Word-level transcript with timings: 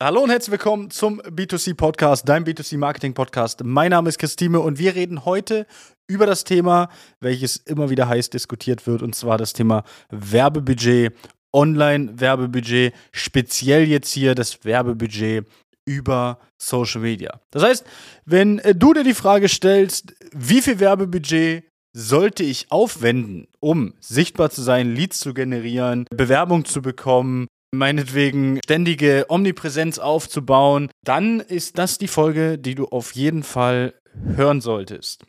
Hallo 0.00 0.20
und 0.20 0.30
herzlich 0.30 0.52
willkommen 0.52 0.90
zum 0.90 1.20
B2C 1.22 1.74
Podcast, 1.74 2.28
dein 2.28 2.44
B2C 2.44 2.78
Marketing 2.78 3.14
Podcast. 3.14 3.64
Mein 3.64 3.90
Name 3.90 4.08
ist 4.08 4.20
Christine 4.20 4.60
und 4.60 4.78
wir 4.78 4.94
reden 4.94 5.24
heute 5.24 5.66
über 6.06 6.24
das 6.24 6.44
Thema, 6.44 6.88
welches 7.18 7.56
immer 7.56 7.90
wieder 7.90 8.08
heiß 8.08 8.30
diskutiert 8.30 8.86
wird, 8.86 9.02
und 9.02 9.16
zwar 9.16 9.38
das 9.38 9.54
Thema 9.54 9.82
Werbebudget, 10.10 11.14
Online-Werbebudget, 11.52 12.94
speziell 13.10 13.88
jetzt 13.88 14.12
hier 14.12 14.36
das 14.36 14.64
Werbebudget 14.64 15.44
über 15.84 16.38
Social 16.58 17.00
Media. 17.00 17.40
Das 17.50 17.64
heißt, 17.64 17.84
wenn 18.24 18.60
äh, 18.60 18.76
du 18.76 18.94
dir 18.94 19.02
die 19.02 19.14
Frage 19.14 19.48
stellst, 19.48 20.14
wie 20.32 20.62
viel 20.62 20.78
Werbebudget 20.78 21.64
sollte 21.92 22.44
ich 22.44 22.70
aufwenden, 22.70 23.48
um 23.58 23.94
sichtbar 23.98 24.50
zu 24.50 24.62
sein, 24.62 24.94
Leads 24.94 25.18
zu 25.18 25.34
generieren, 25.34 26.06
Bewerbung 26.10 26.64
zu 26.64 26.82
bekommen, 26.82 27.48
meinetwegen 27.74 28.58
ständige 28.64 29.26
Omnipräsenz 29.28 29.98
aufzubauen, 29.98 30.90
dann 31.04 31.40
ist 31.40 31.78
das 31.78 31.98
die 31.98 32.08
Folge, 32.08 32.58
die 32.58 32.74
du 32.74 32.86
auf 32.86 33.12
jeden 33.12 33.42
Fall 33.42 33.94
hören 34.36 34.60
solltest. 34.60 35.24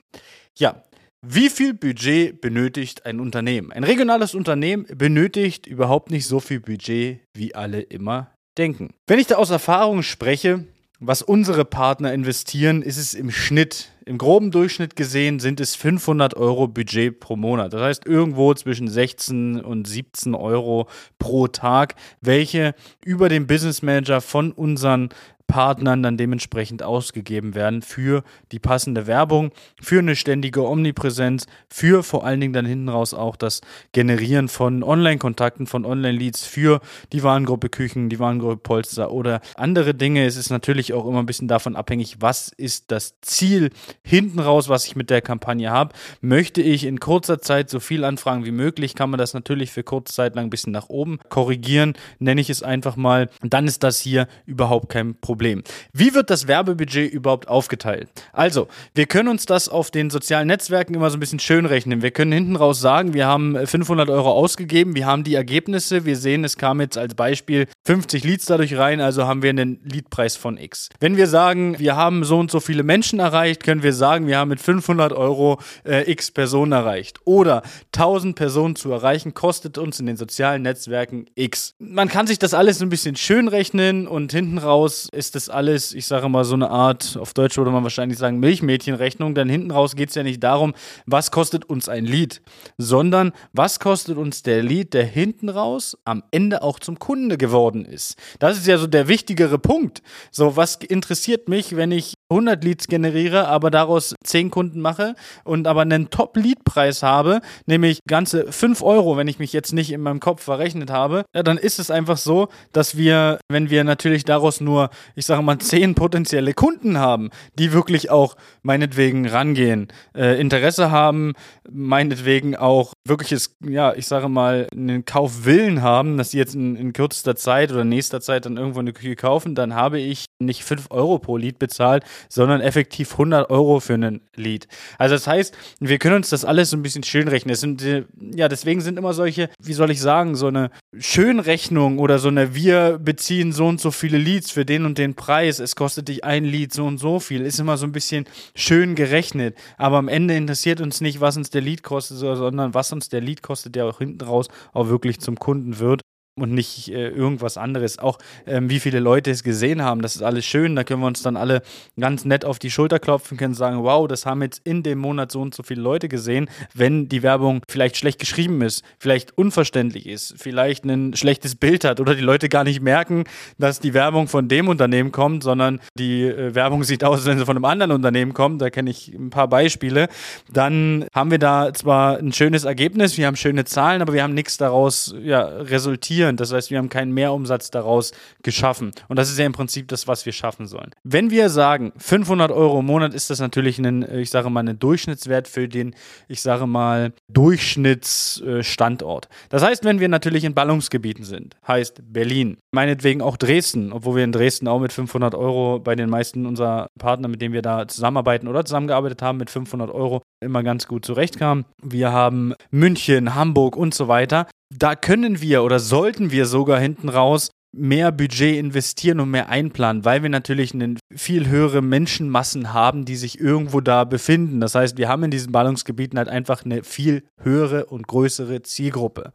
Ja, 0.57 0.83
wie 1.25 1.49
viel 1.49 1.73
Budget 1.73 2.39
benötigt 2.39 3.05
ein 3.05 3.19
Unternehmen? 3.19 3.73
Ein 3.73 3.83
regionales 3.83 4.33
Unternehmen 4.33 4.85
benötigt 4.95 5.67
überhaupt 5.67 6.11
nicht 6.11 6.25
so 6.25 6.39
viel 6.39 6.61
Budget, 6.61 7.19
wie 7.35 7.55
alle 7.55 7.81
immer 7.81 8.33
denken. 8.57 8.93
Wenn 9.05 9.19
ich 9.19 9.27
da 9.27 9.35
aus 9.35 9.49
Erfahrung 9.49 10.01
spreche, 10.01 10.65
was 10.99 11.21
unsere 11.21 11.63
Partner 11.63 12.13
investieren, 12.13 12.81
ist 12.81 12.97
es 12.97 13.13
im 13.13 13.31
Schnitt, 13.31 13.89
im 14.05 14.17
groben 14.17 14.51
Durchschnitt 14.51 14.95
gesehen, 14.95 15.39
sind 15.39 15.61
es 15.61 15.75
500 15.75 16.35
Euro 16.35 16.67
Budget 16.67 17.19
pro 17.19 17.37
Monat. 17.37 17.73
Das 17.73 17.81
heißt 17.81 18.05
irgendwo 18.05 18.53
zwischen 18.53 18.89
16 18.89 19.61
und 19.61 19.87
17 19.87 20.35
Euro 20.35 20.89
pro 21.17 21.47
Tag, 21.47 21.95
welche 22.19 22.75
über 23.03 23.29
den 23.29 23.47
Business 23.47 23.81
Manager 23.81 24.19
von 24.19 24.51
unseren 24.51 25.09
Partnern 25.49 26.03
dann 26.03 26.15
dementsprechend 26.15 26.83
ausgegeben 26.83 27.55
werden 27.55 27.81
für 27.81 28.23
die 28.53 28.59
passende 28.59 29.07
Werbung, 29.07 29.51
für 29.81 29.99
eine 29.99 30.15
ständige 30.15 30.63
Omnipräsenz, 30.63 31.47
für 31.67 32.03
vor 32.03 32.23
allen 32.23 32.39
Dingen 32.39 32.53
dann 32.53 32.65
hinten 32.65 32.87
raus 32.87 33.13
auch 33.13 33.35
das 33.35 33.59
Generieren 33.91 34.47
von 34.47 34.83
Online-Kontakten, 34.83 35.65
von 35.65 35.85
Online-Leads 35.85 36.45
für 36.45 36.79
die 37.11 37.23
Warengruppe 37.23 37.67
Küchen, 37.69 38.09
die 38.09 38.19
Warengruppe 38.19 38.57
Polster 38.57 39.11
oder 39.11 39.41
andere 39.55 39.95
Dinge. 39.95 40.25
Es 40.25 40.37
ist 40.37 40.51
natürlich 40.51 40.93
auch 40.93 41.07
immer 41.07 41.19
ein 41.19 41.25
bisschen 41.25 41.47
davon 41.47 41.75
abhängig, 41.75 42.17
was 42.19 42.49
ist 42.55 42.91
das 42.91 43.19
Ziel 43.21 43.71
hinten 44.03 44.39
raus, 44.39 44.69
was 44.69 44.85
ich 44.85 44.95
mit 44.95 45.09
der 45.09 45.21
Kampagne 45.21 45.71
habe. 45.71 45.95
Möchte 46.21 46.61
ich 46.61 46.85
in 46.85 46.99
kurzer 46.99 47.41
Zeit 47.41 47.71
so 47.71 47.79
viel 47.79 48.03
Anfragen 48.03 48.45
wie 48.45 48.51
möglich, 48.51 48.93
kann 48.93 49.09
man 49.09 49.17
das 49.17 49.33
natürlich 49.33 49.71
für 49.71 49.83
kurze 49.83 50.13
Zeit 50.13 50.35
lang 50.35 50.45
ein 50.45 50.49
bisschen 50.51 50.73
nach 50.73 50.89
oben 50.89 51.17
korrigieren, 51.29 51.93
nenne 52.19 52.39
ich 52.39 52.51
es 52.51 52.61
einfach 52.61 52.95
mal. 52.95 53.29
Dann 53.41 53.65
ist 53.65 53.81
das 53.81 53.99
hier 53.99 54.27
überhaupt 54.45 54.89
kein 54.89 55.19
Problem. 55.19 55.38
Problem. 55.39 55.63
Wie 55.93 56.13
wird 56.13 56.29
das 56.29 56.49
Werbebudget 56.49 57.13
überhaupt 57.13 57.47
aufgeteilt? 57.47 58.09
Also, 58.33 58.67
wir 58.93 59.05
können 59.05 59.29
uns 59.29 59.45
das 59.45 59.69
auf 59.69 59.89
den 59.89 60.09
sozialen 60.09 60.47
Netzwerken 60.47 60.93
immer 60.93 61.09
so 61.09 61.15
ein 61.15 61.21
bisschen 61.21 61.39
schön 61.39 61.65
rechnen. 61.65 62.01
Wir 62.01 62.11
können 62.11 62.33
hinten 62.33 62.57
raus 62.57 62.81
sagen, 62.81 63.13
wir 63.13 63.25
haben 63.25 63.55
500 63.55 64.09
Euro 64.09 64.33
ausgegeben, 64.33 64.95
wir 64.95 65.05
haben 65.05 65.23
die 65.23 65.35
Ergebnisse, 65.35 66.03
wir 66.03 66.17
sehen, 66.17 66.43
es 66.43 66.57
kam 66.57 66.81
jetzt 66.81 66.97
als 66.97 67.15
Beispiel 67.15 67.67
50 67.85 68.25
Leads 68.25 68.47
dadurch 68.47 68.77
rein, 68.77 68.99
also 68.99 69.27
haben 69.27 69.41
wir 69.41 69.49
einen 69.51 69.79
Leadpreis 69.85 70.35
von 70.35 70.57
X. 70.57 70.89
Wenn 70.99 71.15
wir 71.15 71.27
sagen, 71.27 71.79
wir 71.79 71.95
haben 71.95 72.25
so 72.25 72.37
und 72.37 72.51
so 72.51 72.59
viele 72.59 72.83
Menschen 72.83 73.19
erreicht, 73.19 73.63
können 73.63 73.81
wir 73.81 73.93
sagen, 73.93 74.27
wir 74.27 74.39
haben 74.39 74.49
mit 74.49 74.59
500 74.59 75.13
Euro 75.13 75.61
äh, 75.85 76.11
X 76.11 76.31
Personen 76.31 76.73
erreicht. 76.73 77.21
Oder 77.23 77.63
1000 77.95 78.35
Personen 78.35 78.75
zu 78.75 78.91
erreichen, 78.91 79.33
kostet 79.33 79.77
uns 79.77 80.01
in 80.01 80.05
den 80.05 80.17
sozialen 80.17 80.63
Netzwerken 80.63 81.27
X. 81.35 81.75
Man 81.79 82.09
kann 82.09 82.27
sich 82.27 82.39
das 82.39 82.53
alles 82.53 82.81
ein 82.81 82.89
bisschen 82.89 83.15
schön 83.15 83.47
rechnen 83.47 84.05
und 84.05 84.33
hinten 84.33 84.57
raus 84.57 85.07
ist 85.13 85.28
ist 85.29 85.35
das 85.35 85.49
alles, 85.49 85.93
ich 85.93 86.07
sage 86.07 86.27
mal, 86.27 86.43
so 86.43 86.55
eine 86.55 86.71
Art, 86.71 87.15
auf 87.19 87.35
Deutsch 87.35 87.55
würde 87.57 87.69
man 87.69 87.83
wahrscheinlich 87.83 88.17
sagen, 88.17 88.39
Milchmädchenrechnung. 88.39 89.35
Denn 89.35 89.47
hinten 89.47 89.69
raus 89.69 89.95
geht 89.95 90.09
es 90.09 90.15
ja 90.15 90.23
nicht 90.23 90.43
darum, 90.43 90.73
was 91.05 91.29
kostet 91.29 91.65
uns 91.65 91.87
ein 91.87 92.03
Lied, 92.03 92.41
sondern 92.79 93.31
was 93.53 93.79
kostet 93.79 94.17
uns 94.17 94.41
der 94.41 94.63
Lied, 94.63 94.95
der 94.95 95.05
hinten 95.05 95.49
raus 95.49 95.95
am 96.03 96.23
Ende 96.31 96.63
auch 96.63 96.79
zum 96.79 96.97
Kunde 96.97 97.37
geworden 97.37 97.85
ist. 97.85 98.17
Das 98.39 98.57
ist 98.57 98.65
ja 98.65 98.79
so 98.79 98.87
der 98.87 99.07
wichtigere 99.07 99.59
Punkt. 99.59 100.01
So, 100.31 100.55
was 100.55 100.77
interessiert 100.77 101.47
mich, 101.47 101.75
wenn 101.75 101.91
ich 101.91 102.15
100 102.31 102.63
Leads 102.63 102.87
generiere, 102.87 103.47
aber 103.47 103.71
daraus 103.71 104.13
10 104.23 104.51
Kunden 104.51 104.81
mache 104.81 105.15
und 105.43 105.65
aber 105.65 105.81
einen 105.81 106.09
Top-Lead-Preis 106.11 107.01
habe, 107.01 107.41
nämlich 107.65 107.99
ganze 108.07 108.51
5 108.51 108.83
Euro, 108.83 109.17
wenn 109.17 109.27
ich 109.27 109.39
mich 109.39 109.51
jetzt 109.51 109.73
nicht 109.73 109.91
in 109.91 110.01
meinem 110.01 110.19
Kopf 110.19 110.43
verrechnet 110.43 110.91
habe, 110.91 111.23
ja, 111.35 111.41
dann 111.41 111.57
ist 111.57 111.79
es 111.79 111.89
einfach 111.89 112.17
so, 112.17 112.49
dass 112.71 112.97
wir, 112.97 113.39
wenn 113.49 113.71
wir 113.71 113.83
natürlich 113.83 114.25
daraus 114.25 114.61
nur, 114.61 114.91
ich 115.15 115.25
sage 115.25 115.41
mal, 115.41 115.57
10 115.57 115.95
potenzielle 115.95 116.53
Kunden 116.53 116.99
haben, 116.99 117.31
die 117.57 117.73
wirklich 117.73 118.11
auch 118.11 118.35
meinetwegen 118.61 119.27
rangehen, 119.27 119.87
äh, 120.15 120.39
Interesse 120.39 120.91
haben, 120.91 121.33
meinetwegen 121.69 122.55
auch 122.55 122.93
wirkliches, 123.07 123.55
ja, 123.67 123.93
ich 123.93 124.05
sage 124.05 124.29
mal, 124.29 124.67
einen 124.71 125.03
Kaufwillen 125.05 125.81
haben, 125.81 126.17
dass 126.17 126.31
sie 126.31 126.37
jetzt 126.37 126.53
in, 126.53 126.75
in 126.75 126.93
kürzester 126.93 127.35
Zeit 127.35 127.71
oder 127.71 127.83
nächster 127.83 128.21
Zeit 128.21 128.45
dann 128.45 128.57
irgendwo 128.57 128.79
eine 128.79 128.93
Küche 128.93 129.15
kaufen, 129.15 129.55
dann 129.55 129.73
habe 129.73 129.99
ich 129.99 130.25
nicht 130.39 130.63
5 130.63 130.87
Euro 130.91 131.17
pro 131.17 131.37
Lead 131.37 131.57
bezahlt, 131.57 132.03
sondern 132.27 132.61
effektiv 132.61 133.13
100 133.13 133.49
Euro 133.49 133.79
für 133.79 133.93
einen 133.93 134.21
Lead. 134.35 134.67
Also 134.97 135.15
das 135.15 135.27
heißt, 135.27 135.55
wir 135.79 135.97
können 135.99 136.15
uns 136.15 136.29
das 136.29 136.45
alles 136.45 136.69
so 136.69 136.77
ein 136.77 136.81
bisschen 136.81 137.03
schön 137.03 137.27
rechnen. 137.27 137.53
Es 137.53 137.61
sind, 137.61 137.83
ja, 138.19 138.47
deswegen 138.47 138.81
sind 138.81 138.97
immer 138.97 139.13
solche, 139.13 139.49
wie 139.61 139.73
soll 139.73 139.91
ich 139.91 140.01
sagen, 140.01 140.35
so 140.35 140.47
eine 140.47 140.71
Schönrechnung 140.97 141.99
oder 141.99 142.19
so 142.19 142.27
eine, 142.27 142.55
wir 142.55 142.99
beziehen 142.99 143.51
so 143.51 143.67
und 143.67 143.79
so 143.79 143.91
viele 143.91 144.17
Leads 144.17 144.51
für 144.51 144.65
den 144.65 144.85
und 144.85 144.97
den 144.97 145.15
Preis, 145.15 145.59
es 145.59 145.75
kostet 145.75 146.07
dich 146.07 146.23
ein 146.23 146.45
Lead 146.45 146.73
so 146.73 146.85
und 146.85 146.97
so 146.97 147.19
viel, 147.19 147.41
ist 147.41 147.59
immer 147.59 147.77
so 147.77 147.85
ein 147.85 147.91
bisschen 147.91 148.25
schön 148.55 148.95
gerechnet. 148.95 149.55
Aber 149.77 149.97
am 149.97 150.07
Ende 150.07 150.35
interessiert 150.35 150.81
uns 150.81 151.01
nicht, 151.01 151.21
was 151.21 151.37
uns 151.37 151.49
der 151.49 151.61
Lead 151.61 151.83
kostet, 151.83 152.17
sondern 152.17 152.73
was 152.73 152.91
uns 152.91 153.09
der 153.09 153.21
Lead 153.21 153.41
kostet, 153.41 153.75
der 153.75 153.85
auch 153.85 153.99
hinten 153.99 154.23
raus 154.23 154.47
auch 154.73 154.89
wirklich 154.89 155.19
zum 155.19 155.37
Kunden 155.37 155.79
wird 155.79 156.01
und 156.41 156.53
nicht 156.53 156.89
äh, 156.89 157.09
irgendwas 157.09 157.57
anderes. 157.57 157.99
Auch 157.99 158.17
ähm, 158.45 158.69
wie 158.69 158.79
viele 158.79 158.99
Leute 158.99 159.31
es 159.31 159.43
gesehen 159.43 159.83
haben, 159.83 160.01
das 160.01 160.15
ist 160.15 160.21
alles 160.21 160.45
schön. 160.45 160.75
Da 160.75 160.83
können 160.83 161.01
wir 161.01 161.07
uns 161.07 161.21
dann 161.21 161.37
alle 161.37 161.61
ganz 161.99 162.25
nett 162.25 162.45
auf 162.45 162.59
die 162.59 162.71
Schulter 162.71 162.99
klopfen, 162.99 163.37
können 163.37 163.53
sagen, 163.53 163.83
wow, 163.83 164.07
das 164.07 164.25
haben 164.25 164.41
jetzt 164.41 164.61
in 164.63 164.83
dem 164.83 164.99
Monat 164.99 165.31
so 165.31 165.41
und 165.41 165.53
so 165.53 165.63
viele 165.63 165.81
Leute 165.81 166.09
gesehen. 166.09 166.49
Wenn 166.73 167.09
die 167.09 167.23
Werbung 167.23 167.61
vielleicht 167.69 167.97
schlecht 167.97 168.19
geschrieben 168.19 168.61
ist, 168.61 168.83
vielleicht 168.97 169.37
unverständlich 169.37 170.07
ist, 170.07 170.35
vielleicht 170.37 170.85
ein 170.85 171.15
schlechtes 171.15 171.55
Bild 171.55 171.83
hat 171.83 171.99
oder 171.99 172.15
die 172.15 172.21
Leute 172.21 172.49
gar 172.49 172.63
nicht 172.63 172.81
merken, 172.81 173.23
dass 173.57 173.79
die 173.79 173.93
Werbung 173.93 174.27
von 174.27 174.47
dem 174.47 174.67
Unternehmen 174.67 175.11
kommt, 175.11 175.43
sondern 175.43 175.79
die 175.97 176.23
äh, 176.23 176.55
Werbung 176.55 176.83
sieht 176.83 177.03
aus, 177.03 177.19
als 177.19 177.25
wenn 177.25 177.39
sie 177.39 177.45
von 177.45 177.57
einem 177.57 177.65
anderen 177.65 177.91
Unternehmen 177.91 178.33
kommt. 178.33 178.61
Da 178.61 178.69
kenne 178.69 178.89
ich 178.89 179.13
ein 179.13 179.29
paar 179.29 179.47
Beispiele. 179.47 180.07
Dann 180.51 181.05
haben 181.13 181.31
wir 181.31 181.39
da 181.39 181.73
zwar 181.73 182.17
ein 182.17 182.33
schönes 182.33 182.63
Ergebnis, 182.63 183.17
wir 183.17 183.27
haben 183.27 183.35
schöne 183.35 183.65
Zahlen, 183.65 184.01
aber 184.01 184.13
wir 184.13 184.23
haben 184.23 184.33
nichts 184.33 184.57
daraus 184.57 185.13
ja, 185.21 185.41
resultieren 185.41 186.28
produzieren. 186.29 186.37
Das 186.37 186.53
heißt, 186.53 186.71
wir 186.71 186.77
haben 186.77 186.89
keinen 186.89 187.13
Mehrumsatz 187.13 187.71
daraus 187.71 188.11
geschaffen. 188.43 188.91
Und 189.07 189.17
das 189.17 189.29
ist 189.29 189.39
ja 189.39 189.45
im 189.45 189.53
Prinzip 189.53 189.87
das, 189.87 190.07
was 190.07 190.25
wir 190.25 190.33
schaffen 190.33 190.67
sollen. 190.67 190.91
Wenn 191.03 191.29
wir 191.31 191.49
sagen, 191.49 191.91
500 191.97 192.51
Euro 192.51 192.79
im 192.79 192.85
Monat 192.85 193.13
ist 193.13 193.29
das 193.29 193.39
natürlich 193.39 193.79
ein, 193.79 194.03
ich 194.17 194.29
sage 194.29 194.49
mal, 194.49 194.67
ein 194.67 194.79
Durchschnittswert 194.79 195.47
für 195.47 195.69
den, 195.69 195.95
ich 196.27 196.41
sage 196.41 196.65
mal, 196.67 197.13
Durchschnittsstandort. 197.31 199.29
Das 199.49 199.63
heißt, 199.63 199.83
wenn 199.83 199.99
wir 199.99 200.07
natürlich 200.07 200.43
in 200.43 200.53
Ballungsgebieten 200.53 201.23
sind, 201.25 201.57
heißt 201.67 202.01
Berlin, 202.11 202.57
meinetwegen 202.71 203.21
auch 203.21 203.37
Dresden, 203.37 203.93
obwohl 203.93 204.17
wir 204.17 204.23
in 204.23 204.31
Dresden 204.31 204.67
auch 204.67 204.79
mit 204.79 204.93
500 204.93 205.35
Euro 205.35 205.79
bei 205.79 205.95
den 205.95 206.09
meisten 206.09 206.45
unserer 206.45 206.87
Partner, 206.99 207.27
mit 207.27 207.41
denen 207.41 207.53
wir 207.53 207.61
da 207.61 207.87
zusammenarbeiten 207.87 208.47
oder 208.47 208.65
zusammengearbeitet 208.65 209.21
haben, 209.21 209.37
mit 209.37 209.51
500 209.51 209.91
Euro 209.91 210.21
immer 210.41 210.63
ganz 210.63 210.87
gut 210.87 211.05
zurechtkamen. 211.05 211.65
Wir 211.81 212.11
haben 212.11 212.53
München, 212.71 213.35
Hamburg 213.35 213.75
und 213.75 213.93
so 213.93 214.07
weiter 214.07 214.47
da 214.69 214.95
können 214.95 215.41
wir 215.41 215.63
oder 215.63 215.79
sollten 215.79 216.31
wir 216.31 216.45
sogar 216.45 216.79
hinten 216.79 217.09
raus 217.09 217.49
mehr 217.71 218.11
Budget 218.11 218.57
investieren 218.57 219.19
und 219.19 219.29
mehr 219.29 219.49
einplanen, 219.49 220.05
weil 220.05 220.23
wir 220.23 220.29
natürlich 220.29 220.73
eine 220.73 220.95
viel 221.15 221.47
höhere 221.47 221.81
Menschenmassen 221.81 222.71
haben, 222.71 223.03
die 223.03 223.15
sich 223.15 223.39
irgendwo 223.39 223.81
da 223.81 224.03
befinden. 224.03 224.59
Das 224.59 224.75
heißt, 224.75 224.97
wir 224.99 225.09
haben 225.09 225.23
in 225.23 225.31
diesen 225.31 225.51
Ballungsgebieten 225.51 226.19
halt 226.19 226.29
einfach 226.29 226.63
eine 226.63 226.83
viel 226.83 227.23
höhere 227.41 227.85
und 227.85 228.07
größere 228.07 228.61
Zielgruppe. 228.61 229.33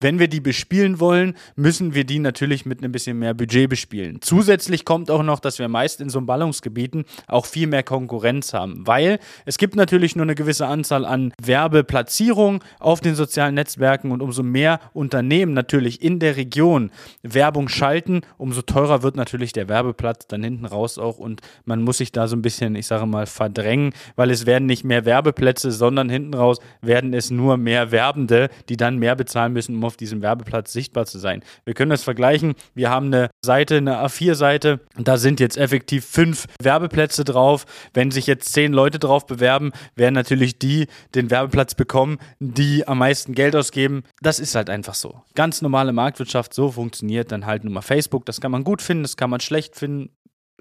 Wenn 0.00 0.20
wir 0.20 0.28
die 0.28 0.40
bespielen 0.40 1.00
wollen, 1.00 1.36
müssen 1.56 1.94
wir 1.94 2.04
die 2.04 2.20
natürlich 2.20 2.64
mit 2.64 2.82
ein 2.84 2.92
bisschen 2.92 3.18
mehr 3.18 3.34
Budget 3.34 3.68
bespielen. 3.68 4.18
Zusätzlich 4.20 4.84
kommt 4.84 5.10
auch 5.10 5.24
noch, 5.24 5.40
dass 5.40 5.58
wir 5.58 5.68
meist 5.68 6.00
in 6.00 6.10
so 6.10 6.20
Ballungsgebieten 6.20 7.04
auch 7.26 7.46
viel 7.46 7.66
mehr 7.66 7.82
Konkurrenz 7.82 8.52
haben, 8.52 8.86
weil 8.86 9.18
es 9.46 9.58
gibt 9.58 9.74
natürlich 9.74 10.14
nur 10.14 10.24
eine 10.24 10.34
gewisse 10.36 10.66
Anzahl 10.66 11.04
an 11.04 11.32
Werbeplatzierungen 11.42 12.60
auf 12.78 13.00
den 13.00 13.16
sozialen 13.16 13.54
Netzwerken 13.54 14.12
und 14.12 14.22
umso 14.22 14.42
mehr 14.42 14.80
Unternehmen 14.92 15.54
natürlich 15.54 16.02
in 16.02 16.20
der 16.20 16.36
Region 16.36 16.90
Werbung 17.22 17.68
schalten, 17.68 18.20
umso 18.38 18.62
teurer 18.62 19.02
wird 19.02 19.16
natürlich 19.16 19.52
der 19.52 19.68
Werbeplatz 19.68 20.26
dann 20.28 20.44
hinten 20.44 20.66
raus 20.66 20.98
auch 20.98 21.15
noch 21.16 21.24
und 21.24 21.40
man 21.64 21.82
muss 21.82 21.98
sich 21.98 22.12
da 22.12 22.28
so 22.28 22.36
ein 22.36 22.42
bisschen, 22.42 22.74
ich 22.74 22.86
sage 22.86 23.06
mal, 23.06 23.26
verdrängen, 23.26 23.92
weil 24.14 24.30
es 24.30 24.46
werden 24.46 24.66
nicht 24.66 24.84
mehr 24.84 25.04
Werbeplätze, 25.04 25.70
sondern 25.70 26.08
hinten 26.08 26.34
raus 26.34 26.58
werden 26.80 27.14
es 27.14 27.30
nur 27.30 27.56
mehr 27.56 27.90
Werbende, 27.90 28.48
die 28.68 28.76
dann 28.76 28.98
mehr 28.98 29.16
bezahlen 29.16 29.52
müssen, 29.52 29.76
um 29.76 29.84
auf 29.84 29.96
diesem 29.96 30.22
Werbeplatz 30.22 30.72
sichtbar 30.72 31.06
zu 31.06 31.18
sein. 31.18 31.42
Wir 31.64 31.74
können 31.74 31.90
das 31.90 32.04
vergleichen. 32.04 32.54
Wir 32.74 32.90
haben 32.90 33.06
eine 33.06 33.30
Seite, 33.44 33.76
eine 33.76 34.04
A4-Seite, 34.04 34.80
da 34.96 35.16
sind 35.16 35.40
jetzt 35.40 35.56
effektiv 35.56 36.04
fünf 36.04 36.46
Werbeplätze 36.60 37.24
drauf. 37.24 37.64
Wenn 37.94 38.10
sich 38.10 38.26
jetzt 38.26 38.52
zehn 38.52 38.72
Leute 38.72 38.98
drauf 38.98 39.26
bewerben, 39.26 39.72
werden 39.94 40.14
natürlich 40.14 40.58
die 40.58 40.86
den 41.14 41.30
Werbeplatz 41.30 41.74
bekommen, 41.74 42.18
die 42.38 42.86
am 42.86 42.98
meisten 42.98 43.34
Geld 43.34 43.56
ausgeben. 43.56 44.02
Das 44.20 44.38
ist 44.38 44.54
halt 44.54 44.70
einfach 44.70 44.94
so. 44.94 45.22
Ganz 45.34 45.62
normale 45.62 45.92
Marktwirtschaft, 45.92 46.54
so 46.54 46.70
funktioniert 46.72 47.32
dann 47.32 47.46
halt 47.46 47.64
nur 47.64 47.72
mal 47.72 47.82
Facebook. 47.82 48.26
Das 48.26 48.40
kann 48.40 48.50
man 48.50 48.64
gut 48.64 48.82
finden, 48.82 49.04
das 49.04 49.16
kann 49.16 49.30
man 49.30 49.40
schlecht 49.40 49.76
finden. 49.76 50.10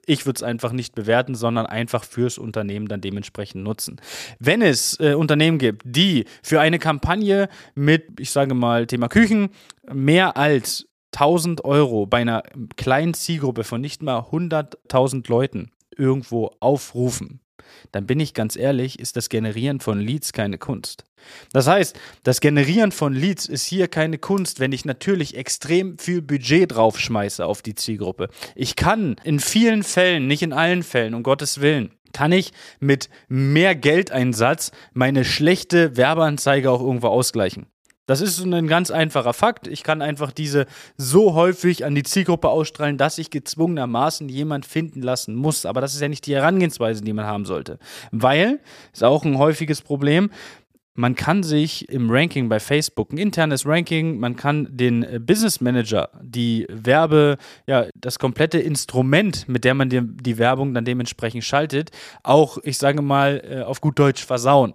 Ich 0.06 0.26
würde 0.26 0.38
es 0.38 0.44
einfach 0.44 0.72
nicht 0.72 0.96
bewerten, 0.96 1.36
sondern 1.36 1.66
einfach 1.66 2.04
fürs 2.04 2.38
Unternehmen 2.38 2.88
dann 2.88 3.02
dementsprechend 3.02 3.64
nutzen. 3.64 4.00
Wenn 4.40 4.62
es 4.62 5.00
äh, 5.00 5.14
Unternehmen 5.14 5.58
gibt, 5.58 5.84
die 5.86 6.26
für 6.44 6.62
eine 6.62 6.80
Kampagne 6.80 7.50
mit, 7.74 8.20
ich 8.20 8.32
sage 8.32 8.54
mal, 8.54 8.88
Thema 8.88 9.08
Küchen 9.08 9.50
mehr 9.92 10.38
als 10.38 10.88
1000 11.14 11.64
Euro 11.64 12.06
bei 12.06 12.20
einer 12.20 12.44
kleinen 12.76 13.14
Zielgruppe 13.14 13.64
von 13.64 13.82
nicht 13.82 14.04
mal 14.04 14.20
100.000 14.20 15.30
Leuten 15.30 15.72
irgendwo 15.98 16.52
aufrufen, 16.60 17.40
dann 17.92 18.06
bin 18.06 18.20
ich 18.20 18.34
ganz 18.34 18.56
ehrlich, 18.56 19.00
ist 19.00 19.16
das 19.16 19.30
Generieren 19.30 19.80
von 19.80 20.00
Leads 20.00 20.34
keine 20.34 20.58
Kunst. 20.58 21.04
Das 21.52 21.68
heißt, 21.68 21.98
das 22.24 22.42
Generieren 22.42 22.92
von 22.92 23.14
Leads 23.14 23.48
ist 23.48 23.66
hier 23.66 23.88
keine 23.88 24.18
Kunst, 24.18 24.60
wenn 24.60 24.72
ich 24.72 24.86
natürlich 24.86 25.36
extrem 25.36 25.98
viel 25.98 26.22
Budget 26.22 26.74
draufschmeiße 26.74 27.46
auf 27.46 27.62
die 27.62 27.76
Zielgruppe. 27.76 28.30
Ich 28.56 28.76
kann 28.76 29.16
in 29.24 29.40
vielen 29.40 29.84
Fällen, 29.84 30.28
nicht 30.28 30.44
in 30.44 30.54
allen 30.54 30.84
Fällen, 30.84 31.14
um 31.14 31.24
Gottes 31.24 31.62
Willen, 31.62 31.92
kann 32.14 32.32
ich 32.32 32.52
mit 32.80 33.10
mehr 33.28 33.76
Geldeinsatz 33.76 34.72
meine 34.94 35.26
schlechte 35.26 35.98
Werbeanzeige 35.98 36.72
auch 36.72 36.82
irgendwo 36.82 37.08
ausgleichen. 37.08 37.66
Das 38.08 38.22
ist 38.22 38.40
ein 38.40 38.68
ganz 38.68 38.92
einfacher 38.92 39.34
Fakt. 39.34 39.68
Ich 39.68 39.84
kann 39.84 40.02
einfach 40.02 40.32
diese 40.32 40.68
so 40.96 41.34
häufig 41.34 41.86
an 41.86 41.96
die 41.96 42.04
Zielgruppe 42.04 42.50
ausstrahlen, 42.50 42.98
dass 42.98 43.18
ich 43.18 43.32
gezwungenermaßen 43.32 44.30
jemand 44.30 44.66
finden 44.66 45.02
lassen 45.02 45.34
muss. 45.34 45.66
Aber 45.66 45.82
das 45.82 45.96
ist 45.96 46.02
ja 46.02 46.08
nicht 46.08 46.28
die 46.28 46.36
Herangehensweise, 46.36 47.04
die 47.04 47.14
man 47.14 47.26
haben 47.26 47.46
sollte. 47.46 47.80
Weil, 48.12 48.60
ist 48.94 49.04
auch 49.04 49.26
ein 49.26 49.40
häufiges 49.40 49.82
Problem, 49.82 50.30
man 50.98 51.16
kann 51.16 51.44
sich 51.44 51.90
im 51.90 52.10
Ranking 52.10 52.48
bei 52.48 52.60
Facebook, 52.60 53.12
ein 53.12 53.18
internes 53.18 53.66
Ranking, 53.66 54.18
man 54.18 54.38
kann 54.38 54.68
den 54.72 55.04
äh, 55.04 55.20
Business 55.20 55.60
Manager, 55.60 56.10
die 56.22 56.66
Werbe, 56.70 57.38
ja, 57.68 57.88
das 57.96 58.18
komplette 58.18 58.60
Instrument, 58.60 59.50
mit 59.50 59.66
der 59.66 59.74
man 59.74 59.90
die, 59.90 60.02
die 60.02 60.38
Werbung 60.38 60.74
dann 60.74 60.86
dementsprechend 60.86 61.44
schaltet, 61.44 61.92
auch, 62.24 62.60
ich 62.64 62.78
sage 62.78 63.02
mal, 63.02 63.44
äh, 63.44 63.62
auf 63.64 63.82
gut 63.82 64.00
Deutsch 64.00 64.24
versauen. 64.24 64.74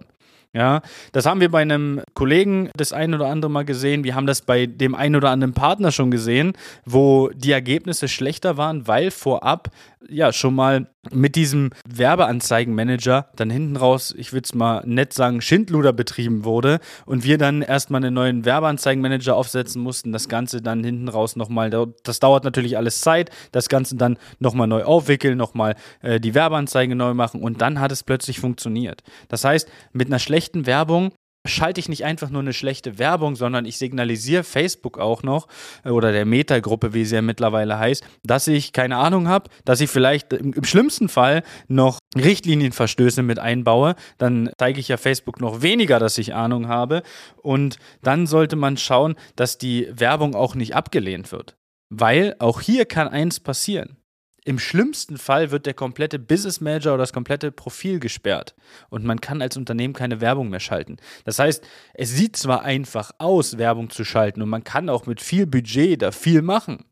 Ja, 0.53 0.81
das 1.13 1.25
haben 1.25 1.39
wir 1.39 1.49
bei 1.49 1.61
einem 1.61 2.01
Kollegen 2.13 2.69
das 2.75 2.91
ein 2.91 3.13
oder 3.13 3.27
andere 3.27 3.49
Mal 3.49 3.63
gesehen. 3.63 4.03
Wir 4.03 4.15
haben 4.15 4.27
das 4.27 4.41
bei 4.41 4.65
dem 4.65 4.95
ein 4.95 5.15
oder 5.15 5.29
anderen 5.29 5.53
Partner 5.53 5.93
schon 5.93 6.11
gesehen, 6.11 6.53
wo 6.85 7.29
die 7.29 7.53
Ergebnisse 7.53 8.09
schlechter 8.09 8.57
waren, 8.57 8.85
weil 8.85 9.11
vorab 9.11 9.69
ja 10.09 10.33
schon 10.33 10.55
mal 10.55 10.87
mit 11.09 11.35
diesem 11.35 11.71
Werbeanzeigenmanager 11.87 13.29
dann 13.35 13.49
hinten 13.49 13.75
raus, 13.75 14.13
ich 14.17 14.33
würde 14.33 14.45
es 14.45 14.53
mal 14.53 14.83
nett 14.85 15.13
sagen, 15.13 15.41
Schindluder 15.41 15.93
betrieben 15.93 16.45
wurde 16.45 16.79
und 17.05 17.23
wir 17.23 17.37
dann 17.37 17.61
erstmal 17.61 18.03
einen 18.03 18.13
neuen 18.13 18.45
Werbeanzeigenmanager 18.45 19.35
aufsetzen 19.35 19.81
mussten. 19.81 20.11
Das 20.11 20.29
Ganze 20.29 20.61
dann 20.61 20.83
hinten 20.83 21.07
raus 21.07 21.35
nochmal, 21.35 21.69
das 22.03 22.19
dauert 22.19 22.43
natürlich 22.43 22.77
alles 22.77 23.01
Zeit, 23.01 23.31
das 23.51 23.69
Ganze 23.69 23.95
dann 23.95 24.17
nochmal 24.39 24.67
neu 24.67 24.83
aufwickeln, 24.83 25.37
nochmal 25.37 25.75
äh, 26.01 26.19
die 26.19 26.35
Werbeanzeige 26.35 26.95
neu 26.95 27.13
machen 27.13 27.41
und 27.41 27.61
dann 27.61 27.79
hat 27.79 27.91
es 27.91 28.03
plötzlich 28.03 28.39
funktioniert. 28.39 29.01
Das 29.27 29.43
heißt, 29.43 29.67
mit 29.93 30.07
einer 30.07 30.19
schlechten 30.19 30.51
schlechten 30.51 30.65
Werbung 30.65 31.11
schalte 31.45 31.79
ich 31.79 31.89
nicht 31.89 32.05
einfach 32.05 32.29
nur 32.29 32.41
eine 32.41 32.53
schlechte 32.53 32.99
Werbung, 32.99 33.35
sondern 33.35 33.65
ich 33.65 33.77
signalisiere 33.77 34.43
Facebook 34.43 34.97
auch 34.97 35.23
noch 35.23 35.47
äh, 35.83 35.89
oder 35.89 36.11
der 36.11 36.25
Meta-Gruppe, 36.25 36.93
wie 36.93 37.05
sie 37.05 37.15
ja 37.15 37.21
mittlerweile 37.21 37.79
heißt, 37.79 38.03
dass 38.23 38.47
ich 38.47 38.73
keine 38.73 38.97
Ahnung 38.97 39.27
habe, 39.27 39.49
dass 39.65 39.81
ich 39.81 39.89
vielleicht 39.89 40.33
im, 40.33 40.53
im, 40.53 40.63
schlimmsten 40.63 41.09
Fall 41.09 41.43
noch 41.67 41.99
Richtlinienverstöße 42.15 43.23
mit 43.23 43.39
einbaue. 43.39 43.95
Dann 44.17 44.51
zeige 44.57 44.79
ich 44.79 44.87
ja 44.87 44.97
Facebook 44.97 45.39
noch 45.39 45.61
weniger, 45.61 45.99
dass 45.99 46.17
ich 46.17 46.33
Ahnung 46.33 46.67
habe. 46.67 47.01
Und 47.41 47.77
dann 48.01 48.27
sollte 48.27 48.55
man 48.55 48.77
schauen, 48.77 49.15
dass 49.35 49.57
die 49.57 49.87
Werbung 49.91 50.35
auch 50.35 50.55
nicht 50.55 50.75
abgelehnt 50.75 51.31
wird. 51.31 51.55
Weil 51.89 52.35
auch 52.39 52.61
hier 52.61 52.85
kann 52.85 53.07
eins 53.07 53.39
passieren. 53.39 54.00
Im 54.43 54.57
schlimmsten 54.57 55.19
Fall 55.19 55.51
wird 55.51 55.67
der 55.67 55.75
komplette 55.75 56.17
Business 56.17 56.61
Manager 56.61 56.93
oder 56.93 57.03
das 57.03 57.13
komplette 57.13 57.51
Profil 57.51 57.99
gesperrt 57.99 58.55
und 58.89 59.05
man 59.05 59.21
kann 59.21 59.39
als 59.39 59.55
Unternehmen 59.55 59.93
keine 59.93 60.19
Werbung 60.19 60.49
mehr 60.49 60.59
schalten. 60.59 60.97
Das 61.25 61.37
heißt, 61.37 61.63
es 61.93 62.15
sieht 62.15 62.35
zwar 62.37 62.63
einfach 62.63 63.11
aus, 63.19 63.59
Werbung 63.59 63.91
zu 63.91 64.03
schalten 64.03 64.41
und 64.41 64.49
man 64.49 64.63
kann 64.63 64.89
auch 64.89 65.05
mit 65.05 65.21
viel 65.21 65.45
Budget 65.45 66.01
da 66.01 66.11
viel 66.11 66.41
machen, 66.41 66.85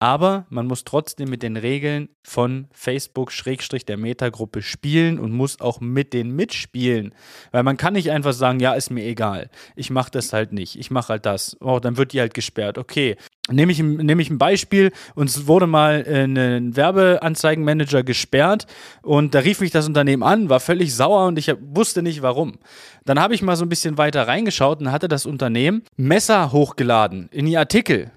aber 0.00 0.46
man 0.48 0.66
muss 0.66 0.84
trotzdem 0.84 1.28
mit 1.28 1.42
den 1.42 1.56
Regeln 1.56 2.08
von 2.22 2.68
Facebook 2.72 3.32
Schrägstrich 3.32 3.84
der 3.84 3.96
Metagruppe 3.96 4.62
spielen 4.62 5.18
und 5.18 5.32
muss 5.32 5.60
auch 5.60 5.80
mit 5.80 6.12
denen 6.12 6.36
mitspielen. 6.36 7.14
Weil 7.50 7.64
man 7.64 7.76
kann 7.76 7.94
nicht 7.94 8.10
einfach 8.12 8.32
sagen, 8.32 8.60
ja, 8.60 8.74
ist 8.74 8.90
mir 8.90 9.04
egal. 9.04 9.50
Ich 9.74 9.90
mache 9.90 10.10
das 10.12 10.32
halt 10.32 10.52
nicht. 10.52 10.78
Ich 10.78 10.90
mache 10.90 11.08
halt 11.08 11.26
das. 11.26 11.56
Oh, 11.60 11.80
dann 11.80 11.96
wird 11.96 12.12
die 12.12 12.20
halt 12.20 12.34
gesperrt. 12.34 12.78
Okay. 12.78 13.16
Nehme 13.50 13.72
ich, 13.72 13.82
nehm 13.82 14.20
ich 14.20 14.28
ein 14.28 14.36
Beispiel, 14.36 14.92
uns 15.14 15.46
wurde 15.46 15.66
mal 15.66 16.04
äh, 16.06 16.24
ein 16.24 16.76
Werbeanzeigenmanager 16.76 18.02
gesperrt 18.02 18.66
und 19.00 19.34
da 19.34 19.38
rief 19.38 19.60
mich 19.60 19.70
das 19.70 19.88
Unternehmen 19.88 20.22
an, 20.22 20.50
war 20.50 20.60
völlig 20.60 20.94
sauer 20.94 21.26
und 21.26 21.38
ich 21.38 21.50
wusste 21.58 22.02
nicht 22.02 22.20
warum. 22.20 22.58
Dann 23.06 23.18
habe 23.18 23.34
ich 23.34 23.40
mal 23.40 23.56
so 23.56 23.64
ein 23.64 23.70
bisschen 23.70 23.96
weiter 23.96 24.28
reingeschaut 24.28 24.80
und 24.80 24.92
hatte 24.92 25.08
das 25.08 25.24
Unternehmen 25.24 25.82
Messer 25.96 26.52
hochgeladen 26.52 27.30
in 27.32 27.46
ihr 27.46 27.58
Artikel. 27.58 28.10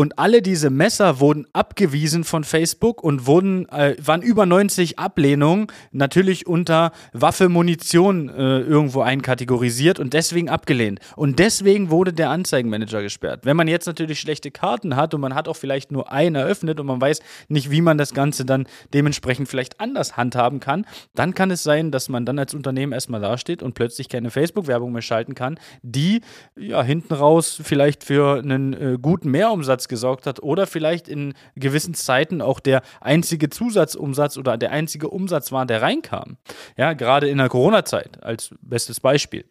Und 0.00 0.18
alle 0.18 0.40
diese 0.40 0.70
Messer 0.70 1.20
wurden 1.20 1.46
abgewiesen 1.52 2.24
von 2.24 2.42
Facebook 2.42 3.04
und 3.04 3.26
wurden, 3.26 3.68
äh, 3.68 3.96
waren 4.02 4.22
über 4.22 4.46
90 4.46 4.98
Ablehnungen, 4.98 5.66
natürlich 5.92 6.46
unter 6.46 6.92
Waffe, 7.12 7.50
Munition 7.50 8.30
äh, 8.30 8.60
irgendwo 8.60 9.02
einkategorisiert 9.02 10.00
und 10.00 10.14
deswegen 10.14 10.48
abgelehnt. 10.48 11.00
Und 11.16 11.38
deswegen 11.38 11.90
wurde 11.90 12.14
der 12.14 12.30
Anzeigenmanager 12.30 13.02
gesperrt. 13.02 13.44
Wenn 13.44 13.58
man 13.58 13.68
jetzt 13.68 13.84
natürlich 13.84 14.20
schlechte 14.20 14.50
Karten 14.50 14.96
hat 14.96 15.12
und 15.12 15.20
man 15.20 15.34
hat 15.34 15.48
auch 15.48 15.56
vielleicht 15.56 15.92
nur 15.92 16.10
einen 16.10 16.34
eröffnet 16.34 16.80
und 16.80 16.86
man 16.86 16.98
weiß 16.98 17.20
nicht, 17.48 17.70
wie 17.70 17.82
man 17.82 17.98
das 17.98 18.14
Ganze 18.14 18.46
dann 18.46 18.66
dementsprechend 18.94 19.50
vielleicht 19.50 19.80
anders 19.80 20.16
handhaben 20.16 20.60
kann, 20.60 20.86
dann 21.14 21.34
kann 21.34 21.50
es 21.50 21.62
sein, 21.62 21.90
dass 21.90 22.08
man 22.08 22.24
dann 22.24 22.38
als 22.38 22.54
Unternehmen 22.54 22.94
erstmal 22.94 23.20
dasteht 23.20 23.62
und 23.62 23.74
plötzlich 23.74 24.08
keine 24.08 24.30
Facebook-Werbung 24.30 24.92
mehr 24.92 25.02
schalten 25.02 25.34
kann, 25.34 25.60
die 25.82 26.22
ja 26.56 26.82
hinten 26.82 27.12
raus 27.12 27.60
vielleicht 27.62 28.02
für 28.02 28.38
einen 28.38 28.72
äh, 28.72 28.96
guten 28.98 29.30
Mehrumsatz 29.30 29.89
gesorgt 29.90 30.26
hat 30.26 30.42
oder 30.42 30.66
vielleicht 30.66 31.06
in 31.06 31.34
gewissen 31.54 31.92
Zeiten 31.92 32.40
auch 32.40 32.60
der 32.60 32.80
einzige 33.02 33.50
Zusatzumsatz 33.50 34.38
oder 34.38 34.56
der 34.56 34.70
einzige 34.70 35.10
Umsatz 35.10 35.52
war, 35.52 35.66
der 35.66 35.82
reinkam. 35.82 36.38
Ja, 36.78 36.94
gerade 36.94 37.28
in 37.28 37.36
der 37.36 37.50
Corona-Zeit 37.50 38.22
als 38.22 38.54
bestes 38.62 39.00
Beispiel. 39.00 39.44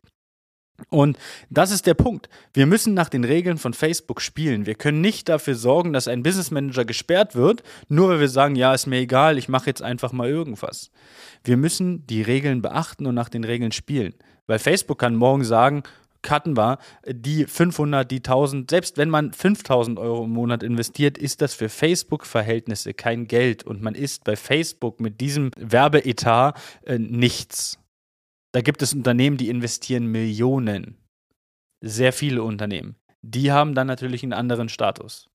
Und 0.89 1.17
das 1.49 1.71
ist 1.71 1.85
der 1.85 1.93
Punkt. 1.93 2.29
Wir 2.53 2.65
müssen 2.65 2.93
nach 2.93 3.09
den 3.09 3.23
Regeln 3.23 3.57
von 3.57 3.73
Facebook 3.73 4.21
spielen. 4.21 4.65
Wir 4.65 4.75
können 4.75 5.01
nicht 5.01 5.27
dafür 5.27 5.55
sorgen, 5.55 5.93
dass 5.93 6.07
ein 6.07 6.23
Business 6.23 6.51
Manager 6.51 6.85
gesperrt 6.85 7.35
wird, 7.35 7.63
nur 7.89 8.09
weil 8.09 8.19
wir 8.21 8.29
sagen, 8.29 8.55
ja, 8.55 8.73
ist 8.73 8.87
mir 8.87 8.99
egal, 8.99 9.37
ich 9.37 9.49
mache 9.49 9.67
jetzt 9.67 9.81
einfach 9.81 10.13
mal 10.13 10.29
irgendwas. 10.29 10.89
Wir 11.43 11.57
müssen 11.57 12.07
die 12.07 12.21
Regeln 12.21 12.61
beachten 12.61 13.05
und 13.05 13.15
nach 13.15 13.29
den 13.29 13.43
Regeln 13.43 13.71
spielen. 13.71 14.13
Weil 14.47 14.59
Facebook 14.59 14.97
kann 14.97 15.15
morgen 15.15 15.43
sagen, 15.43 15.83
cutten 16.21 16.57
war, 16.57 16.79
die 17.07 17.45
500, 17.45 18.09
die 18.09 18.17
1000, 18.17 18.69
selbst 18.69 18.97
wenn 18.97 19.09
man 19.09 19.33
5000 19.33 19.99
Euro 19.99 20.25
im 20.25 20.31
Monat 20.31 20.63
investiert, 20.63 21.17
ist 21.17 21.41
das 21.41 21.53
für 21.53 21.69
Facebook-Verhältnisse 21.69 22.93
kein 22.93 23.27
Geld 23.27 23.63
und 23.63 23.81
man 23.81 23.95
ist 23.95 24.23
bei 24.23 24.35
Facebook 24.35 24.99
mit 24.99 25.21
diesem 25.21 25.51
Werbeetat 25.57 26.59
äh, 26.85 26.97
nichts. 26.97 27.79
Da 28.51 28.61
gibt 28.61 28.81
es 28.81 28.93
Unternehmen, 28.93 29.37
die 29.37 29.49
investieren 29.49 30.07
Millionen. 30.07 30.97
Sehr 31.81 32.13
viele 32.13 32.43
Unternehmen. 32.43 32.95
Die 33.21 33.51
haben 33.51 33.75
dann 33.75 33.87
natürlich 33.87 34.23
einen 34.23 34.33
anderen 34.33 34.69
Status. 34.69 35.29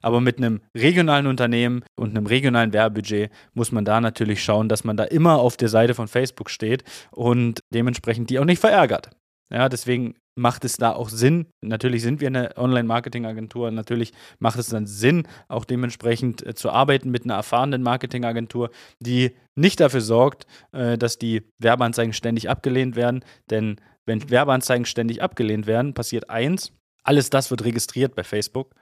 Aber 0.00 0.20
mit 0.20 0.38
einem 0.38 0.60
regionalen 0.76 1.26
Unternehmen 1.26 1.84
und 1.96 2.10
einem 2.10 2.26
regionalen 2.26 2.72
Werbebudget 2.72 3.30
muss 3.54 3.72
man 3.72 3.84
da 3.84 4.00
natürlich 4.00 4.42
schauen, 4.42 4.68
dass 4.68 4.84
man 4.84 4.96
da 4.96 5.04
immer 5.04 5.38
auf 5.38 5.56
der 5.56 5.68
Seite 5.68 5.94
von 5.94 6.08
Facebook 6.08 6.50
steht 6.50 6.84
und 7.10 7.60
dementsprechend 7.72 8.30
die 8.30 8.38
auch 8.38 8.44
nicht 8.44 8.60
verärgert. 8.60 9.10
Ja, 9.52 9.68
deswegen 9.68 10.14
macht 10.34 10.64
es 10.64 10.78
da 10.78 10.92
auch 10.92 11.10
Sinn. 11.10 11.46
Natürlich 11.62 12.02
sind 12.02 12.20
wir 12.20 12.28
eine 12.28 12.56
Online-Marketing-Agentur. 12.56 13.70
Natürlich 13.70 14.12
macht 14.38 14.58
es 14.58 14.68
dann 14.68 14.86
Sinn, 14.86 15.28
auch 15.48 15.66
dementsprechend 15.66 16.44
äh, 16.46 16.54
zu 16.54 16.70
arbeiten 16.70 17.10
mit 17.10 17.24
einer 17.24 17.34
erfahrenen 17.34 17.82
Marketing-Agentur, 17.82 18.70
die 18.98 19.36
nicht 19.54 19.80
dafür 19.80 20.00
sorgt, 20.00 20.46
äh, 20.72 20.96
dass 20.96 21.18
die 21.18 21.42
Werbeanzeigen 21.58 22.14
ständig 22.14 22.48
abgelehnt 22.48 22.96
werden. 22.96 23.24
Denn 23.50 23.76
wenn 24.06 24.30
Werbeanzeigen 24.30 24.86
ständig 24.86 25.22
abgelehnt 25.22 25.66
werden, 25.66 25.92
passiert 25.92 26.30
eins. 26.30 26.72
Alles 27.04 27.30
das 27.30 27.50
wird 27.50 27.64
registriert 27.64 28.14
bei 28.14 28.24
Facebook 28.24 28.74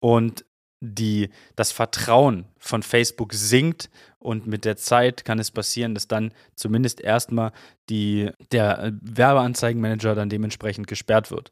und 0.00 0.44
die, 0.80 1.28
das 1.56 1.72
Vertrauen 1.72 2.46
von 2.58 2.82
Facebook 2.82 3.34
sinkt 3.34 3.90
und 4.18 4.46
mit 4.46 4.64
der 4.64 4.76
Zeit 4.76 5.24
kann 5.24 5.38
es 5.38 5.50
passieren, 5.50 5.94
dass 5.94 6.08
dann 6.08 6.32
zumindest 6.54 7.00
erstmal 7.00 7.52
die, 7.90 8.30
der 8.50 8.92
Werbeanzeigenmanager 9.02 10.14
dann 10.14 10.30
dementsprechend 10.30 10.86
gesperrt 10.86 11.30
wird. 11.30 11.50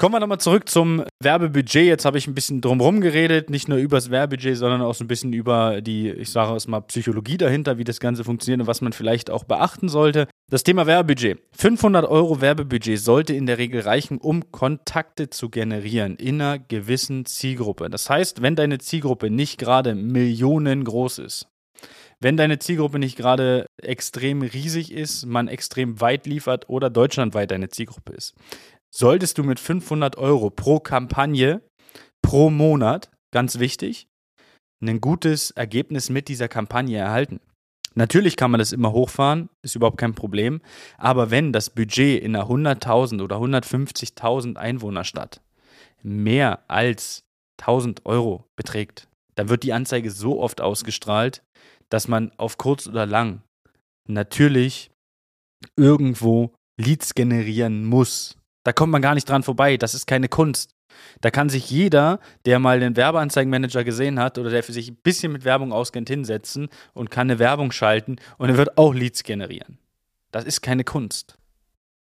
Kommen 0.00 0.14
wir 0.14 0.20
nochmal 0.20 0.38
zurück 0.38 0.68
zum 0.68 1.02
Werbebudget. 1.20 1.84
Jetzt 1.84 2.04
habe 2.04 2.18
ich 2.18 2.28
ein 2.28 2.34
bisschen 2.34 2.60
drumherum 2.60 3.00
geredet, 3.00 3.50
nicht 3.50 3.66
nur 3.66 3.78
über 3.78 3.96
das 3.96 4.12
Werbebudget, 4.12 4.56
sondern 4.56 4.80
auch 4.80 4.94
so 4.94 5.02
ein 5.02 5.08
bisschen 5.08 5.32
über 5.32 5.80
die, 5.80 6.08
ich 6.08 6.30
sage 6.30 6.54
es 6.54 6.68
mal, 6.68 6.82
Psychologie 6.82 7.36
dahinter, 7.36 7.78
wie 7.78 7.84
das 7.84 7.98
Ganze 7.98 8.22
funktioniert 8.22 8.60
und 8.60 8.68
was 8.68 8.80
man 8.80 8.92
vielleicht 8.92 9.28
auch 9.28 9.42
beachten 9.42 9.88
sollte. 9.88 10.28
Das 10.52 10.62
Thema 10.62 10.86
Werbebudget. 10.86 11.40
500 11.50 12.08
Euro 12.08 12.40
Werbebudget 12.40 13.00
sollte 13.00 13.34
in 13.34 13.46
der 13.46 13.58
Regel 13.58 13.80
reichen, 13.80 14.18
um 14.18 14.52
Kontakte 14.52 15.30
zu 15.30 15.48
generieren 15.48 16.14
in 16.14 16.40
einer 16.40 16.60
gewissen 16.60 17.26
Zielgruppe. 17.26 17.90
Das 17.90 18.08
heißt, 18.08 18.40
wenn 18.40 18.54
deine 18.54 18.78
Zielgruppe 18.78 19.30
nicht 19.30 19.58
gerade 19.58 19.96
Millionen 19.96 20.84
groß 20.84 21.18
ist, 21.18 21.48
wenn 22.20 22.36
deine 22.36 22.58
Zielgruppe 22.58 22.98
nicht 22.98 23.16
gerade 23.16 23.66
extrem 23.80 24.42
riesig 24.42 24.92
ist, 24.92 25.26
man 25.26 25.46
extrem 25.46 26.00
weit 26.00 26.26
liefert 26.26 26.68
oder 26.68 26.90
deutschlandweit 26.90 27.50
deine 27.50 27.68
Zielgruppe 27.68 28.12
ist, 28.12 28.34
solltest 28.94 29.38
du 29.38 29.44
mit 29.44 29.60
500 29.60 30.16
Euro 30.16 30.50
pro 30.50 30.80
Kampagne 30.80 31.62
pro 32.22 32.50
Monat, 32.50 33.10
ganz 33.32 33.58
wichtig, 33.58 34.08
ein 34.82 35.00
gutes 35.00 35.50
Ergebnis 35.50 36.10
mit 36.10 36.28
dieser 36.28 36.48
Kampagne 36.48 36.98
erhalten. 36.98 37.40
Natürlich 37.94 38.36
kann 38.36 38.52
man 38.52 38.60
das 38.60 38.72
immer 38.72 38.92
hochfahren, 38.92 39.48
ist 39.62 39.74
überhaupt 39.74 39.98
kein 39.98 40.14
Problem. 40.14 40.60
Aber 40.98 41.30
wenn 41.30 41.52
das 41.52 41.70
Budget 41.70 42.22
in 42.22 42.36
einer 42.36 42.46
100.000 42.46 43.22
oder 43.22 43.36
150.000 43.36 44.56
Einwohnerstadt 44.56 45.40
mehr 46.02 46.62
als 46.68 47.24
1000 47.60 48.06
Euro 48.06 48.44
beträgt, 48.56 49.08
dann 49.34 49.48
wird 49.48 49.64
die 49.64 49.72
Anzeige 49.72 50.10
so 50.10 50.40
oft 50.40 50.60
ausgestrahlt, 50.60 51.42
dass 51.88 52.06
man 52.06 52.30
auf 52.36 52.56
kurz 52.56 52.86
oder 52.86 53.04
lang 53.06 53.42
natürlich 54.06 54.90
irgendwo 55.76 56.54
Leads 56.80 57.14
generieren 57.14 57.84
muss. 57.84 58.37
Da 58.64 58.72
kommt 58.72 58.92
man 58.92 59.02
gar 59.02 59.14
nicht 59.14 59.28
dran 59.28 59.42
vorbei. 59.42 59.76
Das 59.76 59.94
ist 59.94 60.06
keine 60.06 60.28
Kunst. 60.28 60.74
Da 61.20 61.30
kann 61.30 61.48
sich 61.48 61.70
jeder, 61.70 62.20
der 62.44 62.58
mal 62.58 62.80
den 62.80 62.96
Werbeanzeigenmanager 62.96 63.84
gesehen 63.84 64.18
hat 64.18 64.38
oder 64.38 64.50
der 64.50 64.62
für 64.62 64.72
sich 64.72 64.90
ein 64.90 64.96
bisschen 64.96 65.32
mit 65.32 65.44
Werbung 65.44 65.72
auskennt, 65.72 66.08
hinsetzen 66.08 66.68
und 66.92 67.10
kann 67.10 67.30
eine 67.30 67.38
Werbung 67.38 67.72
schalten 67.72 68.16
und 68.36 68.48
er 68.48 68.56
wird 68.56 68.78
auch 68.78 68.94
Leads 68.94 69.22
generieren. 69.22 69.78
Das 70.30 70.44
ist 70.44 70.60
keine 70.60 70.84
Kunst. 70.84 71.38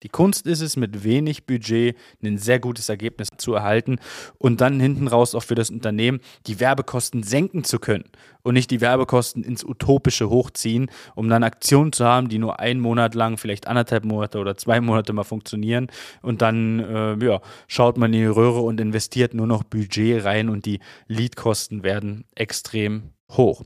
Die 0.04 0.10
Kunst 0.10 0.48
ist 0.48 0.62
es, 0.62 0.78
mit 0.78 1.04
wenig 1.04 1.46
Budget 1.46 1.98
ein 2.24 2.38
sehr 2.38 2.60
gutes 2.60 2.90
Ergebnis 2.90 3.28
zu 3.38 3.54
erhalten 3.54 3.98
und 4.38 4.62
dann 4.62 4.80
hinten 4.80 5.08
raus 5.08 5.36
auch 5.36 5.44
für 5.44 5.56
das 5.56 5.70
Unternehmen 5.70 6.20
die 6.48 6.60
Werbekosten 6.60 7.24
senken 7.24 7.64
zu 7.64 7.80
können 7.80 8.06
und 8.42 8.54
nicht 8.54 8.72
die 8.72 8.82
Werbekosten 8.82 9.44
ins 9.44 9.64
Utopische 9.64 10.30
hochziehen, 10.30 10.90
um 11.16 11.30
dann 11.30 11.44
Aktionen 11.44 11.92
zu 11.92 12.06
haben, 12.06 12.30
die 12.30 12.40
nur 12.40 12.60
einen 12.60 12.80
Monat 12.80 13.16
lang, 13.16 13.38
vielleicht 13.38 13.68
anderthalb 13.68 14.06
Monate 14.06 14.40
oder 14.40 14.56
zwei 14.56 14.80
Monate 14.80 15.14
mal 15.14 15.24
funktionieren. 15.24 15.88
Und 16.22 16.42
dann 16.42 16.80
äh, 16.80 17.26
ja, 17.26 17.42
schaut 17.68 17.98
man 17.98 18.14
in 18.14 18.20
die 18.20 18.26
Röhre 18.26 18.62
und 18.62 18.80
investiert 18.80 19.34
nur 19.34 19.48
noch 19.48 19.64
Budget 19.64 20.24
rein 20.24 20.50
und 20.50 20.66
die 20.66 20.80
Leadkosten 21.08 21.84
werden 21.84 22.26
extrem 22.36 23.12
hoch. 23.32 23.64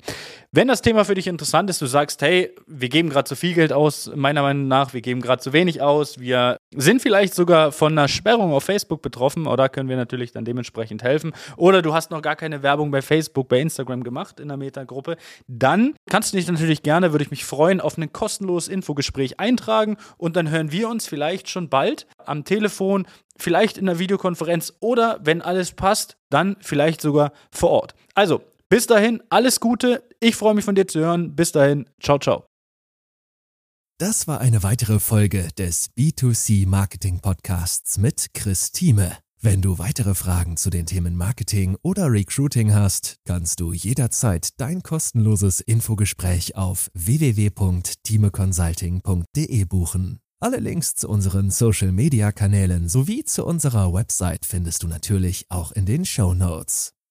Wenn 0.52 0.68
das 0.68 0.84
Thema 0.84 1.04
für 1.04 1.16
dich 1.16 1.26
interessant 1.26 1.70
ist, 1.70 1.82
du 1.82 1.88
sagst, 1.88 2.22
hey, 2.22 2.54
wir 2.68 2.90
geben 2.90 3.10
gerade 3.10 3.28
zu 3.28 3.36
viel 3.36 3.56
Geld 3.56 3.74
aus, 3.74 4.12
meiner 4.14 4.44
Meinung 4.44 4.68
nach, 4.68 4.94
wir 4.94 5.02
geben 5.02 5.20
gerade 5.20 5.42
zu 5.42 5.52
wenig 5.52 5.82
aus, 5.82 6.20
wir 6.20 6.58
sind 6.76 7.02
vielleicht 7.02 7.34
sogar 7.34 7.72
von 7.72 7.94
einer 7.94 8.08
Sperrung 8.08 8.54
auf 8.54 8.64
Facebook 8.64 9.02
betroffen, 9.02 9.48
oder 9.48 9.70
können 9.70 9.90
wir 9.90 9.98
natürlich 9.98 10.32
dann 10.32 10.46
dementsprechend 10.46 11.02
helfen, 11.02 11.34
oder 11.58 11.82
du 11.82 11.94
hast 11.94 12.12
noch 12.12 12.22
gar 12.22 12.36
keine 12.36 12.62
Werbung 12.62 12.92
bei 12.92 13.02
Facebook, 13.02 13.48
bei 13.48 13.60
Instagram 13.60 14.04
gemacht 14.04 14.40
in 14.40 14.48
der 14.48 14.58
Meta-Gruppe, 14.58 15.18
dann 15.48 15.96
kannst 16.08 16.34
du 16.34 16.38
dich 16.38 16.48
natürlich 16.48 16.84
gerne, 16.84 17.12
würde 17.12 17.24
ich 17.24 17.32
mich 17.32 17.46
freuen, 17.46 17.82
auf 17.82 17.98
ein 17.98 18.14
kostenloses 18.14 18.70
Infogespräch 18.70 19.40
eintragen 19.40 19.98
und 20.18 20.36
dann 20.36 20.52
hören 20.52 20.72
wir 20.72 20.88
uns 20.88 21.08
vielleicht 21.08 21.50
schon 21.50 21.70
bald 21.70 22.06
am 22.26 22.44
Telefon, 22.44 23.08
vielleicht 23.38 23.80
in 23.80 23.90
einer 23.90 23.98
Videokonferenz 23.98 24.74
oder 24.82 25.20
wenn 25.24 25.42
alles 25.42 25.72
passt, 25.72 26.18
dann 26.30 26.58
vielleicht 26.60 27.02
sogar 27.02 27.32
vor 27.50 27.72
Ort. 27.72 27.96
Also, 28.14 28.44
bis 28.74 28.88
dahin, 28.88 29.22
alles 29.30 29.60
Gute. 29.60 30.04
Ich 30.20 30.36
freue 30.36 30.56
mich 30.56 30.66
von 30.66 30.74
dir 30.74 30.88
zu 30.88 31.00
hören. 31.00 31.36
Bis 31.36 31.52
dahin, 31.52 31.88
ciao, 32.02 32.18
ciao. 32.18 32.48
Das 34.00 34.28
war 34.28 34.42
eine 34.42 34.64
weitere 34.64 34.98
Folge 34.98 35.50
des 35.60 35.92
B2C 35.96 36.68
Marketing 36.68 37.20
Podcasts 37.20 38.00
mit 38.00 38.34
Chris 38.34 38.72
Thieme. 38.72 39.16
Wenn 39.40 39.62
du 39.62 39.78
weitere 39.78 40.16
Fragen 40.16 40.58
zu 40.58 40.72
den 40.72 40.88
Themen 40.88 41.16
Marketing 41.16 41.78
oder 41.84 42.12
Recruiting 42.12 42.74
hast, 42.74 43.18
kannst 43.26 43.60
du 43.60 43.74
jederzeit 43.74 44.60
dein 44.60 44.82
kostenloses 44.82 45.60
Infogespräch 45.60 46.56
auf 46.56 46.90
www.timeconsulting.de 46.96 49.66
buchen. 49.66 50.20
Alle 50.40 50.58
Links 50.58 50.96
zu 50.96 51.10
unseren 51.10 51.52
Social-Media-Kanälen 51.52 52.90
sowie 52.90 53.24
zu 53.24 53.46
unserer 53.46 53.94
Website 53.94 54.48
findest 54.48 54.82
du 54.82 54.88
natürlich 54.88 55.46
auch 55.50 55.72
in 55.74 55.86
den 55.86 56.06
Show 56.06 56.34
Notes. 56.34 56.93